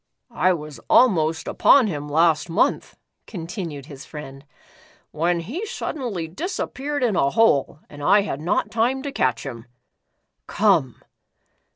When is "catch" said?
9.11-9.45